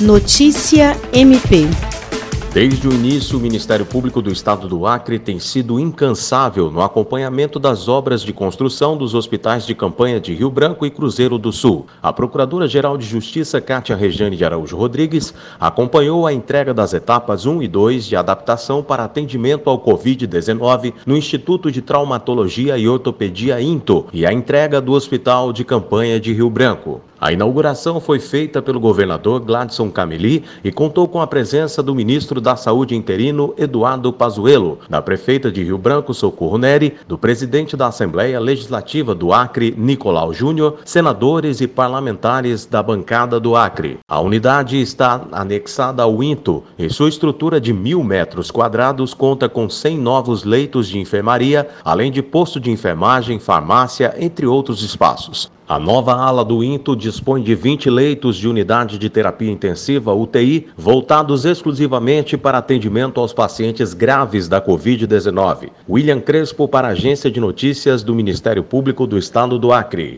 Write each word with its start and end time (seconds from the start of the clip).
Notícia 0.00 0.96
MP. 1.12 1.66
Desde 2.54 2.86
o 2.86 2.92
início, 2.92 3.36
o 3.36 3.40
Ministério 3.40 3.84
Público 3.84 4.22
do 4.22 4.30
Estado 4.30 4.68
do 4.68 4.86
Acre 4.86 5.18
tem 5.18 5.40
sido 5.40 5.80
incansável 5.80 6.70
no 6.70 6.80
acompanhamento 6.80 7.58
das 7.58 7.88
obras 7.88 8.22
de 8.22 8.32
construção 8.32 8.96
dos 8.96 9.12
hospitais 9.12 9.66
de 9.66 9.74
campanha 9.74 10.20
de 10.20 10.32
Rio 10.34 10.50
Branco 10.50 10.86
e 10.86 10.90
Cruzeiro 10.90 11.36
do 11.36 11.50
Sul. 11.50 11.84
A 12.00 12.12
Procuradora-Geral 12.12 12.96
de 12.96 13.04
Justiça, 13.04 13.60
Cátia 13.60 13.96
Rejane 13.96 14.36
de 14.36 14.44
Araújo 14.44 14.76
Rodrigues, 14.76 15.34
acompanhou 15.58 16.28
a 16.28 16.32
entrega 16.32 16.72
das 16.72 16.94
etapas 16.94 17.44
1 17.44 17.60
e 17.60 17.66
2 17.66 18.06
de 18.06 18.14
adaptação 18.14 18.84
para 18.84 19.02
atendimento 19.02 19.68
ao 19.68 19.80
Covid-19 19.80 20.94
no 21.04 21.16
Instituto 21.16 21.72
de 21.72 21.82
Traumatologia 21.82 22.78
e 22.78 22.88
Ortopedia 22.88 23.60
INTO 23.60 24.06
e 24.12 24.24
a 24.24 24.32
entrega 24.32 24.80
do 24.80 24.92
Hospital 24.92 25.52
de 25.52 25.64
Campanha 25.64 26.20
de 26.20 26.32
Rio 26.32 26.48
Branco. 26.48 27.00
A 27.20 27.32
inauguração 27.32 28.00
foi 28.00 28.20
feita 28.20 28.62
pelo 28.62 28.78
governador 28.78 29.40
Gladson 29.40 29.90
Cameli 29.90 30.44
e 30.62 30.70
contou 30.70 31.08
com 31.08 31.20
a 31.20 31.26
presença 31.26 31.82
do 31.82 31.92
ministro 31.92 32.40
da 32.40 32.54
Saúde 32.54 32.94
interino 32.94 33.52
Eduardo 33.58 34.12
Pazuello, 34.12 34.78
da 34.88 35.02
prefeita 35.02 35.50
de 35.50 35.64
Rio 35.64 35.76
Branco 35.76 36.14
Socorro 36.14 36.56
Neri, 36.56 36.94
do 37.08 37.18
presidente 37.18 37.76
da 37.76 37.88
Assembleia 37.88 38.38
Legislativa 38.38 39.16
do 39.16 39.32
Acre 39.32 39.74
Nicolau 39.76 40.32
Júnior, 40.32 40.76
senadores 40.84 41.60
e 41.60 41.66
parlamentares 41.66 42.64
da 42.64 42.84
bancada 42.84 43.40
do 43.40 43.56
Acre. 43.56 43.98
A 44.08 44.20
unidade 44.20 44.80
está 44.80 45.26
anexada 45.32 46.04
ao 46.04 46.22
INTO 46.22 46.62
e 46.78 46.88
sua 46.88 47.08
estrutura 47.08 47.60
de 47.60 47.72
mil 47.72 48.04
metros 48.04 48.48
quadrados 48.48 49.12
conta 49.12 49.48
com 49.48 49.68
100 49.68 49.98
novos 49.98 50.44
leitos 50.44 50.86
de 50.86 51.00
enfermaria, 51.00 51.68
além 51.84 52.12
de 52.12 52.22
posto 52.22 52.60
de 52.60 52.70
enfermagem, 52.70 53.40
farmácia, 53.40 54.14
entre 54.20 54.46
outros 54.46 54.84
espaços. 54.84 55.50
A 55.68 55.78
nova 55.78 56.14
ala 56.14 56.46
do 56.46 56.64
INTO 56.64 56.96
dispõe 57.08 57.42
de 57.42 57.54
20 57.54 57.88
leitos 57.88 58.36
de 58.36 58.46
unidade 58.46 58.98
de 58.98 59.08
terapia 59.08 59.50
intensiva 59.50 60.12
UTI, 60.12 60.66
voltados 60.76 61.46
exclusivamente 61.46 62.36
para 62.36 62.58
atendimento 62.58 63.18
aos 63.18 63.32
pacientes 63.32 63.94
graves 63.94 64.46
da 64.46 64.60
Covid-19. 64.60 65.70
William 65.88 66.20
Crespo 66.20 66.68
para 66.68 66.88
a 66.88 66.90
Agência 66.90 67.30
de 67.30 67.40
Notícias 67.40 68.02
do 68.02 68.14
Ministério 68.14 68.62
Público 68.62 69.06
do 69.06 69.16
Estado 69.16 69.58
do 69.58 69.72
Acre. 69.72 70.16